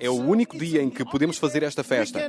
É 0.00 0.10
o 0.10 0.14
único 0.14 0.58
dia 0.58 0.82
em 0.82 0.90
que 0.90 1.04
podemos 1.04 1.38
fazer 1.38 1.62
esta 1.62 1.84
festa. 1.84 2.20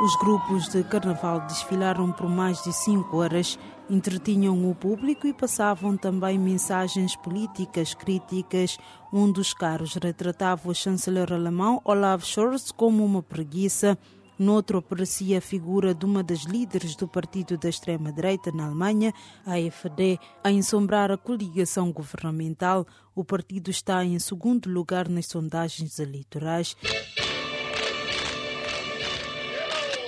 Os 0.00 0.14
grupos 0.14 0.68
de 0.68 0.84
carnaval 0.84 1.40
desfilaram 1.40 2.12
por 2.12 2.28
mais 2.28 2.62
de 2.62 2.72
cinco 2.72 3.16
horas, 3.16 3.58
entretinham 3.90 4.70
o 4.70 4.72
público 4.72 5.26
e 5.26 5.34
passavam 5.34 5.96
também 5.96 6.38
mensagens 6.38 7.16
políticas 7.16 7.94
críticas. 7.94 8.78
Um 9.12 9.28
dos 9.30 9.52
carros 9.52 9.94
retratava 9.94 10.70
o 10.70 10.74
chanceler 10.74 11.32
alemão 11.32 11.82
Olaf 11.84 12.24
Scholz 12.24 12.70
como 12.70 13.04
uma 13.04 13.24
preguiça. 13.24 13.98
Noutro 14.38 14.78
aparecia 14.78 15.38
a 15.38 15.40
figura 15.40 15.92
de 15.92 16.06
uma 16.06 16.22
das 16.22 16.44
líderes 16.44 16.94
do 16.94 17.08
partido 17.08 17.58
da 17.58 17.68
extrema-direita 17.68 18.52
na 18.52 18.66
Alemanha, 18.66 19.12
a 19.44 19.54
AfD, 19.54 20.16
a 20.44 20.52
ensombrar 20.52 21.10
a 21.10 21.16
coligação 21.16 21.90
governamental. 21.90 22.86
O 23.16 23.24
partido 23.24 23.68
está 23.68 24.04
em 24.04 24.16
segundo 24.20 24.70
lugar 24.70 25.08
nas 25.08 25.26
sondagens 25.26 25.98
eleitorais. 25.98 26.76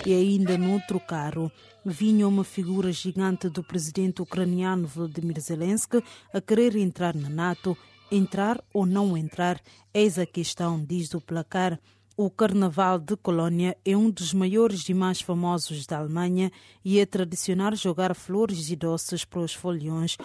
E 0.06 0.14
ainda 0.14 0.56
noutro 0.56 0.98
carro 0.98 1.52
vinha 1.84 2.26
uma 2.26 2.44
figura 2.44 2.90
gigante 2.90 3.48
do 3.48 3.62
presidente 3.62 4.22
ucraniano 4.22 4.86
Volodymyr 4.86 5.40
Zelensky 5.40 6.02
a 6.32 6.40
querer 6.40 6.76
entrar 6.76 7.14
na 7.14 7.28
NATO. 7.28 7.76
Entrar 8.12 8.60
ou 8.74 8.84
não 8.84 9.16
entrar, 9.16 9.60
eis 9.94 10.18
a 10.18 10.26
questão, 10.26 10.84
diz 10.84 11.14
o 11.14 11.20
placar. 11.20 11.78
O 12.16 12.28
Carnaval 12.28 12.98
de 12.98 13.16
Colônia 13.16 13.76
é 13.84 13.96
um 13.96 14.10
dos 14.10 14.34
maiores 14.34 14.86
e 14.88 14.92
mais 14.92 15.20
famosos 15.20 15.86
da 15.86 15.98
Alemanha 15.98 16.50
e 16.84 16.98
é 16.98 17.06
tradicional 17.06 17.74
jogar 17.74 18.14
flores 18.14 18.68
e 18.68 18.76
doces 18.76 19.24
para 19.24 19.40
os 19.40 19.54
foliões. 19.54 20.18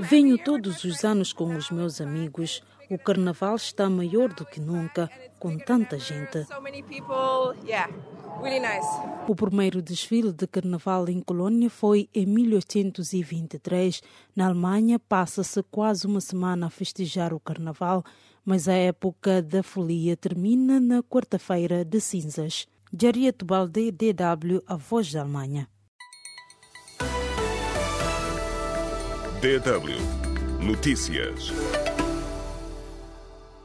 Venho 0.00 0.36
todos 0.36 0.84
os 0.84 1.04
anos 1.04 1.32
com 1.32 1.54
os 1.56 1.70
meus 1.70 2.00
amigos. 2.00 2.62
O 2.92 2.98
Carnaval 2.98 3.56
está 3.56 3.88
maior 3.88 4.28
do 4.34 4.44
que 4.44 4.60
nunca, 4.60 5.10
com 5.38 5.56
tanta 5.56 5.98
gente. 5.98 6.46
O 9.26 9.34
primeiro 9.34 9.80
desfile 9.80 10.30
de 10.30 10.46
carnaval 10.46 11.08
em 11.08 11.18
Colônia 11.22 11.70
foi 11.70 12.10
em 12.14 12.26
1823. 12.26 14.02
Na 14.36 14.48
Alemanha, 14.48 14.98
passa-se 14.98 15.62
quase 15.70 16.06
uma 16.06 16.20
semana 16.20 16.66
a 16.66 16.70
festejar 16.70 17.32
o 17.32 17.40
carnaval, 17.40 18.04
mas 18.44 18.68
a 18.68 18.74
época 18.74 19.40
da 19.40 19.62
folia 19.62 20.14
termina 20.14 20.78
na 20.78 21.02
quarta-feira 21.02 21.86
de 21.86 21.98
cinzas. 21.98 22.66
Jariet 22.92 23.42
Balde, 23.42 23.90
DW, 23.90 24.62
A 24.66 24.76
Voz 24.76 25.10
da 25.10 25.22
Alemanha. 25.22 25.66
DW 29.40 30.22
Notícias. 30.62 31.50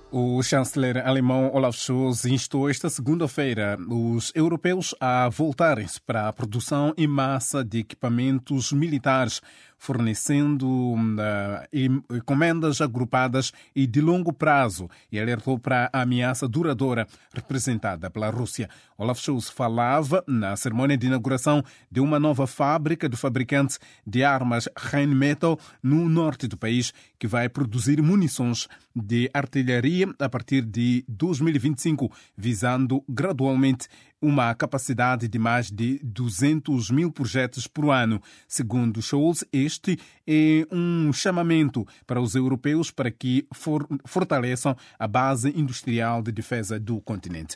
O 0.09 0.41
chanceler 0.41 1.05
alemão 1.05 1.51
Olaf 1.53 1.75
Scholz 1.77 2.23
instou 2.23 2.69
esta 2.69 2.89
segunda-feira 2.89 3.77
os 3.89 4.31
europeus 4.33 4.95
a 5.01 5.27
voltarem-se 5.27 5.99
para 5.99 6.29
a 6.29 6.33
produção 6.33 6.93
em 6.97 7.05
massa 7.05 7.61
de 7.61 7.79
equipamentos 7.79 8.71
militares 8.71 9.41
fornecendo 9.77 10.67
uh, 10.67 12.15
encomendas 12.15 12.81
agrupadas 12.81 13.53
e 13.75 13.85
de 13.85 14.01
longo 14.01 14.33
prazo 14.33 14.89
e 15.11 15.19
alertou 15.19 15.59
para 15.59 15.89
a 15.93 16.01
ameaça 16.01 16.47
duradoura 16.47 17.07
representada 17.33 18.09
pela 18.09 18.29
Rússia. 18.29 18.69
Olaf 18.97 19.19
Scholz 19.19 19.49
falava 19.49 20.23
na 20.27 20.55
cerimônia 20.55 20.97
de 20.97 21.07
inauguração 21.07 21.63
de 21.91 21.99
uma 21.99 22.19
nova 22.19 22.47
fábrica 22.47 23.07
do 23.07 23.15
fabricante 23.15 23.77
de 24.05 24.23
armas 24.23 24.67
Rheinmetall 24.75 25.59
no 25.81 26.09
norte 26.09 26.47
do 26.47 26.57
país, 26.57 26.93
que 27.19 27.27
vai 27.27 27.47
produzir 27.47 28.01
munições 28.01 28.67
de 28.95 29.29
artilharia 29.33 30.07
a 30.19 30.27
partir 30.27 30.63
de 30.63 31.05
2025, 31.07 32.11
visando 32.35 33.03
gradualmente 33.07 33.87
uma 34.21 34.53
capacidade 34.55 35.27
de 35.27 35.37
mais 35.37 35.69
de 35.71 35.99
200 36.03 36.89
mil 36.89 37.11
projetos 37.11 37.67
por 37.67 37.89
ano. 37.91 38.21
Segundo 38.47 39.01
Scholz, 39.01 39.43
este 39.53 39.99
é 40.25 40.67
um 40.71 41.13
chamamento 41.13 41.87
para 42.05 42.21
os 42.21 42.35
europeus 42.35 42.89
para 42.91 43.11
que 43.11 43.47
for, 43.53 43.87
fortaleçam 44.05 44.75
a 44.97 45.07
base 45.07 45.49
industrial 45.55 46.21
de 46.21 46.31
defesa 46.31 46.79
do 46.79 46.99
continente. 47.01 47.55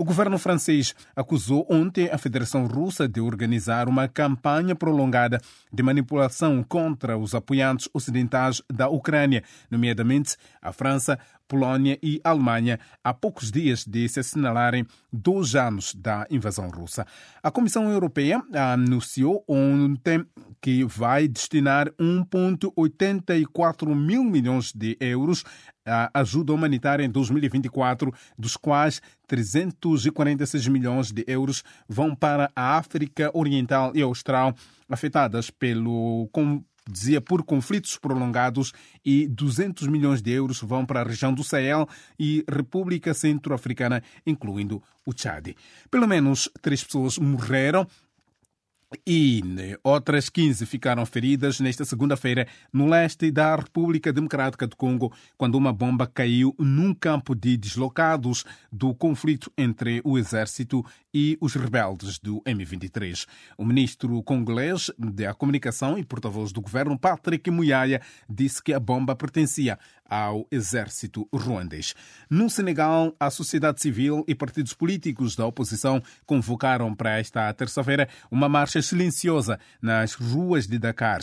O 0.00 0.04
governo 0.04 0.38
francês 0.38 0.94
acusou 1.16 1.66
ontem 1.68 2.08
a 2.08 2.16
Federação 2.16 2.68
Russa 2.68 3.08
de 3.08 3.20
organizar 3.20 3.88
uma 3.88 4.06
campanha 4.06 4.76
prolongada 4.76 5.40
de 5.72 5.82
manipulação 5.82 6.62
contra 6.62 7.18
os 7.18 7.34
apoiantes 7.34 7.88
ocidentais 7.92 8.62
da 8.72 8.88
Ucrânia, 8.88 9.42
nomeadamente 9.68 10.36
a 10.62 10.70
França, 10.70 11.18
Polónia 11.48 11.98
e 12.00 12.20
Alemanha, 12.22 12.78
há 13.02 13.12
poucos 13.12 13.50
dias 13.50 13.84
de 13.84 14.08
se 14.08 14.20
assinalarem 14.20 14.86
dois 15.12 15.56
anos 15.56 15.92
da 15.96 16.28
invasão 16.30 16.68
russa. 16.68 17.04
A 17.42 17.50
Comissão 17.50 17.90
Europeia 17.90 18.40
anunciou 18.54 19.42
ontem 19.48 20.24
que 20.60 20.84
vai 20.84 21.28
destinar 21.28 21.90
1,84 21.92 23.94
mil 23.94 24.24
milhões 24.24 24.72
de 24.72 24.96
euros 25.00 25.44
à 25.86 26.10
ajuda 26.20 26.52
humanitária 26.52 27.04
em 27.04 27.10
2024, 27.10 28.12
dos 28.38 28.56
quais 28.56 29.00
346 29.26 30.68
milhões 30.68 31.12
de 31.12 31.24
euros 31.26 31.62
vão 31.88 32.14
para 32.14 32.50
a 32.54 32.76
África 32.76 33.30
Oriental 33.34 33.92
e 33.94 34.02
Austral, 34.02 34.54
afetadas 34.88 35.50
pelo 35.50 36.28
dizia 36.88 37.20
por 37.20 37.44
conflitos 37.44 37.98
prolongados 37.98 38.72
e 39.04 39.28
200 39.28 39.86
milhões 39.88 40.22
de 40.22 40.30
euros 40.30 40.60
vão 40.60 40.86
para 40.86 41.02
a 41.02 41.04
região 41.04 41.34
do 41.34 41.44
Sahel 41.44 41.86
e 42.18 42.42
República 42.50 43.12
Centro-Africana, 43.12 44.02
incluindo 44.26 44.82
o 45.04 45.12
Chad. 45.14 45.54
Pelo 45.90 46.08
menos 46.08 46.48
três 46.62 46.82
pessoas 46.82 47.18
morreram 47.18 47.86
e 49.06 49.42
outras 49.84 50.30
15 50.30 50.64
ficaram 50.64 51.04
feridas 51.04 51.60
nesta 51.60 51.84
segunda-feira 51.84 52.46
no 52.72 52.86
leste 52.86 53.30
da 53.30 53.54
República 53.56 54.12
Democrática 54.12 54.66
do 54.66 54.76
Congo, 54.76 55.12
quando 55.36 55.56
uma 55.56 55.72
bomba 55.72 56.06
caiu 56.06 56.54
num 56.58 56.94
campo 56.94 57.34
de 57.34 57.56
deslocados 57.56 58.44
do 58.72 58.94
conflito 58.94 59.52
entre 59.58 60.00
o 60.04 60.16
exército 60.16 60.84
e 61.18 61.36
os 61.40 61.56
rebeldes 61.56 62.16
do 62.20 62.40
M23. 62.42 63.26
O 63.56 63.64
ministro 63.64 64.22
congolês 64.22 64.88
da 64.96 65.34
Comunicação 65.34 65.98
e 65.98 66.04
porta-voz 66.04 66.52
do 66.52 66.60
governo, 66.60 66.96
Patrick 66.96 67.50
Muyaya, 67.50 68.00
disse 68.30 68.62
que 68.62 68.72
a 68.72 68.78
bomba 68.78 69.16
pertencia 69.16 69.76
ao 70.08 70.46
exército 70.48 71.28
ruandês. 71.34 71.92
No 72.30 72.48
Senegal, 72.48 73.16
a 73.18 73.30
sociedade 73.30 73.82
civil 73.82 74.24
e 74.28 74.34
partidos 74.34 74.74
políticos 74.74 75.34
da 75.34 75.44
oposição 75.44 76.00
convocaram 76.24 76.94
para 76.94 77.18
esta 77.18 77.52
terça-feira 77.52 78.08
uma 78.30 78.48
marcha 78.48 78.80
silenciosa 78.80 79.58
nas 79.82 80.14
ruas 80.14 80.68
de 80.68 80.78
Dakar 80.78 81.18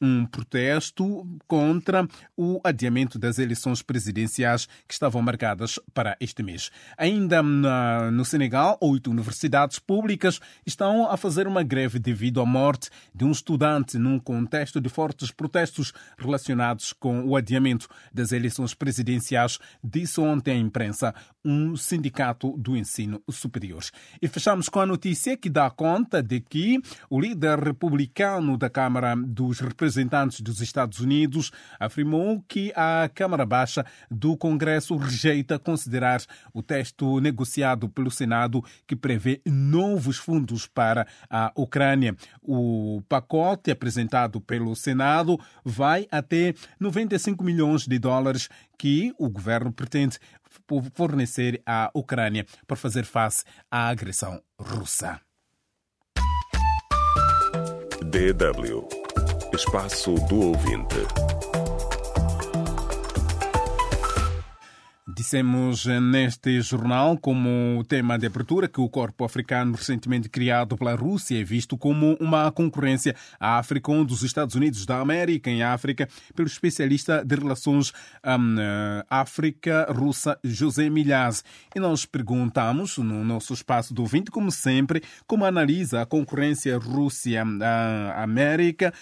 um 0.00 0.26
protesto 0.26 1.26
contra 1.46 2.06
o 2.36 2.60
adiamento 2.62 3.18
das 3.18 3.38
eleições 3.38 3.80
presidenciais 3.80 4.66
que 4.86 4.92
estavam 4.92 5.22
marcadas 5.22 5.78
para 5.94 6.16
este 6.20 6.42
mês. 6.42 6.70
Ainda 6.98 7.42
no 7.42 8.24
Senegal, 8.24 8.76
oito 8.80 9.10
universidades 9.10 9.78
públicas 9.78 10.40
estão 10.66 11.10
a 11.10 11.16
fazer 11.16 11.46
uma 11.46 11.62
greve 11.62 11.98
devido 11.98 12.40
à 12.40 12.46
morte 12.46 12.90
de 13.14 13.24
um 13.24 13.30
estudante 13.30 13.96
num 13.98 14.18
contexto 14.18 14.80
de 14.80 14.88
fortes 14.88 15.30
protestos 15.30 15.92
relacionados 16.18 16.92
com 16.92 17.24
o 17.24 17.36
adiamento 17.36 17.88
das 18.12 18.32
eleições 18.32 18.74
presidenciais, 18.74 19.58
disse 19.82 20.20
ontem 20.20 20.52
à 20.52 20.58
imprensa 20.58 21.14
um 21.44 21.76
sindicato 21.76 22.56
do 22.58 22.76
ensino 22.76 23.22
superior. 23.30 23.82
E 24.20 24.26
fechamos 24.26 24.68
com 24.68 24.80
a 24.80 24.86
notícia 24.86 25.36
que 25.36 25.48
dá 25.48 25.70
conta 25.70 26.22
de 26.22 26.40
que 26.40 26.80
o 27.08 27.20
líder 27.20 27.58
republicano 27.60 28.58
da 28.58 28.68
Câmara 28.68 29.14
dos 29.16 29.60
Representantes 29.60 29.85
representantes 29.86 30.40
dos 30.40 30.60
Estados 30.60 30.98
Unidos 30.98 31.52
afirmou 31.78 32.44
que 32.48 32.72
a 32.74 33.08
Câmara 33.14 33.46
Baixa 33.46 33.86
do 34.10 34.36
Congresso 34.36 34.96
rejeita 34.96 35.58
considerar 35.58 36.20
o 36.52 36.60
texto 36.60 37.20
negociado 37.20 37.88
pelo 37.88 38.10
Senado 38.10 38.64
que 38.86 38.96
prevê 38.96 39.40
novos 39.46 40.16
fundos 40.16 40.66
para 40.66 41.06
a 41.30 41.52
Ucrânia. 41.54 42.16
O 42.42 43.00
pacote 43.08 43.70
apresentado 43.70 44.40
pelo 44.40 44.74
Senado 44.74 45.38
vai 45.64 46.08
até 46.10 46.52
95 46.80 47.44
milhões 47.44 47.86
de 47.86 47.98
dólares 47.98 48.48
que 48.76 49.14
o 49.18 49.30
governo 49.30 49.72
pretende 49.72 50.18
fornecer 50.94 51.62
à 51.64 51.90
Ucrânia 51.94 52.44
para 52.66 52.76
fazer 52.76 53.04
face 53.04 53.44
à 53.70 53.88
agressão 53.88 54.42
russa. 54.58 55.20
DW 58.02 59.05
Espaço 59.52 60.14
do 60.28 60.48
Ouvinte. 60.48 60.96
Dissemos 65.08 65.86
neste 65.86 66.60
jornal, 66.60 67.16
como 67.16 67.82
tema 67.88 68.18
de 68.18 68.26
abertura, 68.26 68.68
que 68.68 68.80
o 68.80 68.88
corpo 68.88 69.24
africano 69.24 69.74
recentemente 69.74 70.28
criado 70.28 70.76
pela 70.76 70.94
Rússia 70.94 71.40
é 71.40 71.44
visto 71.44 71.78
como 71.78 72.18
uma 72.20 72.52
concorrência 72.52 73.16
à 73.40 73.56
África, 73.56 73.90
um 73.90 74.04
dos 74.04 74.22
Estados 74.22 74.54
Unidos 74.54 74.84
da 74.84 75.00
América 75.00 75.50
em 75.50 75.62
África, 75.62 76.06
pelo 76.34 76.46
especialista 76.46 77.24
de 77.24 77.34
relações 77.34 77.94
um, 78.24 78.56
África-Russa, 79.08 80.38
José 80.44 80.90
Milhaz. 80.90 81.42
E 81.74 81.80
nós 81.80 82.04
perguntamos, 82.04 82.98
no 82.98 83.24
nosso 83.24 83.54
espaço 83.54 83.94
do 83.94 84.02
ouvinte, 84.02 84.30
como 84.30 84.52
sempre, 84.52 85.02
como 85.26 85.46
analisa 85.46 86.02
a 86.02 86.06
concorrência 86.06 86.76
Rússia-América 86.76 88.92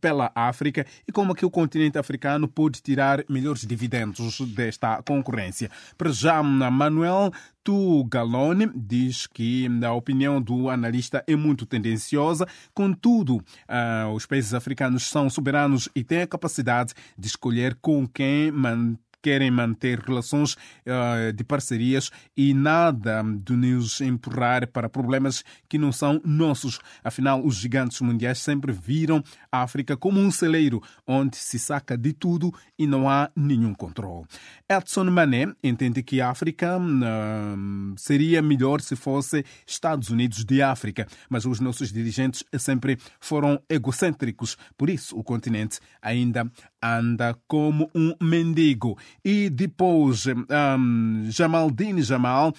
pela 0.00 0.30
África 0.34 0.86
e 1.06 1.12
como 1.12 1.34
que 1.34 1.44
o 1.44 1.50
continente 1.50 1.98
africano 1.98 2.48
pode 2.48 2.80
tirar 2.80 3.24
melhores 3.28 3.66
dividendos 3.66 4.40
desta 4.54 5.02
concorrência. 5.02 5.70
Para 5.96 6.10
já, 6.10 6.42
Manuel 6.42 7.32
Tugalone 7.62 8.70
diz 8.74 9.26
que 9.26 9.66
a 9.84 9.92
opinião 9.92 10.40
do 10.40 10.68
analista 10.68 11.24
é 11.26 11.34
muito 11.34 11.64
tendenciosa, 11.64 12.46
contudo, 12.74 13.36
uh, 13.36 14.12
os 14.14 14.26
países 14.26 14.52
africanos 14.52 15.08
são 15.08 15.30
soberanos 15.30 15.88
e 15.94 16.04
têm 16.04 16.22
a 16.22 16.26
capacidade 16.26 16.92
de 17.18 17.26
escolher 17.26 17.76
com 17.80 18.06
quem 18.06 18.50
manter 18.50 19.03
querem 19.24 19.50
manter 19.50 20.00
relações 20.00 20.52
uh, 20.52 21.32
de 21.32 21.42
parcerias 21.42 22.10
e 22.36 22.52
nada 22.52 23.22
de 23.22 23.54
nos 23.56 24.02
empurrar 24.02 24.68
para 24.68 24.86
problemas 24.86 25.42
que 25.66 25.78
não 25.78 25.90
são 25.90 26.20
nossos. 26.22 26.78
Afinal, 27.02 27.42
os 27.42 27.56
gigantes 27.56 28.02
mundiais 28.02 28.38
sempre 28.38 28.70
viram 28.70 29.24
a 29.50 29.62
África 29.62 29.96
como 29.96 30.20
um 30.20 30.30
celeiro 30.30 30.82
onde 31.06 31.38
se 31.38 31.58
saca 31.58 31.96
de 31.96 32.12
tudo 32.12 32.52
e 32.78 32.86
não 32.86 33.08
há 33.08 33.30
nenhum 33.34 33.72
controle. 33.72 34.26
Edson 34.68 35.04
Mané 35.04 35.46
entende 35.62 36.02
que 36.02 36.20
a 36.20 36.28
África 36.28 36.76
uh, 36.76 37.94
seria 37.96 38.42
melhor 38.42 38.82
se 38.82 38.94
fosse 38.94 39.42
Estados 39.66 40.10
Unidos 40.10 40.44
de 40.44 40.60
África, 40.60 41.06
mas 41.30 41.46
os 41.46 41.60
nossos 41.60 41.90
dirigentes 41.90 42.44
sempre 42.58 42.98
foram 43.18 43.58
egocêntricos, 43.70 44.58
por 44.76 44.90
isso 44.90 45.16
o 45.16 45.24
continente 45.24 45.80
ainda 46.02 46.46
anda 46.82 47.34
como 47.48 47.90
um 47.94 48.14
mendigo. 48.20 48.98
E 49.22 49.50
depois, 49.50 50.26
um, 50.26 51.26
Jamaldine 51.30 52.02
Jamal, 52.02 52.54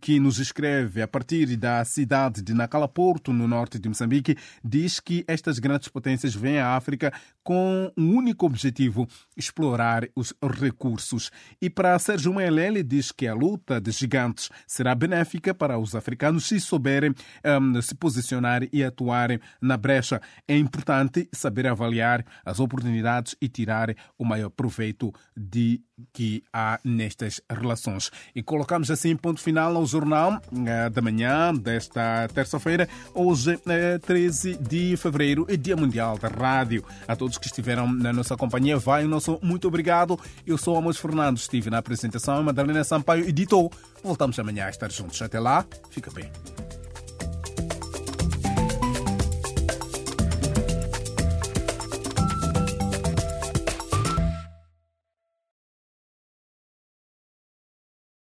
que 0.00 0.18
nos 0.18 0.38
escreve 0.38 1.02
a 1.02 1.08
partir 1.08 1.56
da 1.56 1.84
cidade 1.84 2.42
de 2.42 2.54
Nacala 2.54 2.88
Porto, 2.88 3.32
no 3.32 3.46
norte 3.48 3.78
de 3.78 3.88
Moçambique, 3.88 4.36
diz 4.64 5.00
que 5.00 5.24
estas 5.26 5.58
grandes 5.58 5.88
potências 5.88 6.34
vêm 6.34 6.58
à 6.58 6.76
África 6.76 7.12
com 7.42 7.90
um 7.96 8.16
único 8.16 8.46
objetivo: 8.46 9.06
explorar 9.36 10.08
os 10.14 10.34
recursos. 10.60 11.30
E 11.60 11.68
para 11.68 11.98
Sérgio 11.98 12.34
Melele, 12.34 12.82
diz 12.82 13.12
que 13.12 13.26
a 13.26 13.34
luta 13.34 13.80
de 13.80 13.90
gigantes 13.90 14.50
será 14.66 14.94
benéfica 14.94 15.54
para 15.54 15.78
os 15.78 15.94
africanos 15.94 16.46
se 16.46 16.60
souberem 16.60 17.14
um, 17.44 17.80
se 17.80 17.94
posicionar 17.94 18.62
e 18.72 18.84
atuarem 18.84 19.40
na 19.60 19.76
brecha. 19.76 20.20
É 20.46 20.56
importante 20.56 21.28
saber 21.32 21.66
avaliar 21.66 22.24
as 22.44 22.60
oportunidades 22.60 23.34
e 23.40 23.48
tirar 23.48 23.94
o 24.18 24.24
maior 24.24 24.50
proveito 24.50 25.12
de 25.36 25.80
que 26.12 26.42
há 26.52 26.80
nestas 26.84 27.40
relações. 27.50 28.10
E 28.34 28.42
colocamos 28.42 28.90
assim 28.90 29.16
ponto 29.16 29.40
final 29.40 29.76
ao 29.76 29.86
jornal 29.86 30.40
uh, 30.52 30.90
da 30.90 31.02
manhã 31.02 31.54
desta 31.54 32.28
terça-feira, 32.34 32.88
hoje, 33.14 33.54
uh, 33.54 33.98
13 34.00 34.56
de 34.56 34.96
fevereiro, 34.96 35.46
é 35.48 35.56
Dia 35.56 35.76
Mundial 35.76 36.18
da 36.18 36.28
Rádio. 36.28 36.84
A 37.06 37.14
todos 37.14 37.38
que 37.38 37.46
estiveram 37.46 37.92
na 37.92 38.12
nossa 38.12 38.36
companhia, 38.36 38.78
vai 38.78 39.04
o 39.04 39.08
nosso 39.08 39.38
muito 39.42 39.68
obrigado. 39.68 40.18
Eu 40.46 40.56
sou 40.58 40.76
Amos 40.76 40.96
Fernando, 40.96 41.36
estive 41.36 41.70
na 41.70 41.78
apresentação, 41.78 42.42
Madalena 42.42 42.84
Sampaio 42.84 43.28
editou. 43.28 43.70
Voltamos 44.02 44.38
amanhã 44.38 44.66
a 44.66 44.70
estar 44.70 44.90
juntos. 44.90 45.20
Até 45.22 45.38
lá, 45.38 45.64
fica 45.90 46.10
bem. 46.10 46.30